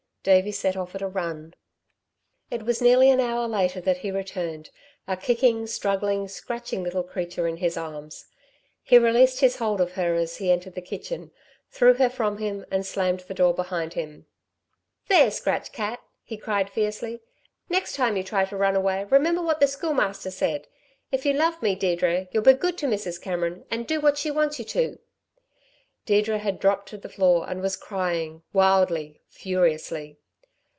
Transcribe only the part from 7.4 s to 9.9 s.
in his arms. He released his hold